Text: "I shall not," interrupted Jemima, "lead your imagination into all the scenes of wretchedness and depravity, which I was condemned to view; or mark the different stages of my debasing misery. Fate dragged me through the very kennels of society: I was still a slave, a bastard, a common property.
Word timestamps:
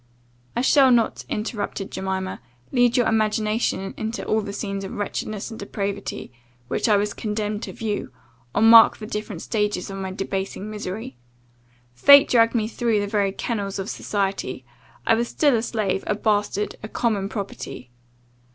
"I 0.55 0.61
shall 0.61 0.89
not," 0.89 1.25
interrupted 1.29 1.91
Jemima, 1.91 2.41
"lead 2.71 2.97
your 2.97 3.05
imagination 3.05 3.93
into 3.97 4.25
all 4.25 4.41
the 4.41 4.51
scenes 4.51 4.83
of 4.83 4.93
wretchedness 4.95 5.51
and 5.51 5.59
depravity, 5.59 6.31
which 6.69 6.89
I 6.89 6.97
was 6.97 7.13
condemned 7.13 7.61
to 7.61 7.71
view; 7.73 8.11
or 8.55 8.63
mark 8.63 8.97
the 8.97 9.05
different 9.05 9.43
stages 9.43 9.91
of 9.91 9.97
my 9.99 10.09
debasing 10.11 10.71
misery. 10.71 11.17
Fate 11.93 12.27
dragged 12.27 12.55
me 12.55 12.67
through 12.67 12.99
the 12.99 13.05
very 13.05 13.31
kennels 13.31 13.77
of 13.77 13.91
society: 13.91 14.65
I 15.05 15.13
was 15.13 15.27
still 15.27 15.55
a 15.55 15.61
slave, 15.61 16.03
a 16.07 16.15
bastard, 16.15 16.77
a 16.81 16.87
common 16.87 17.29
property. 17.29 17.91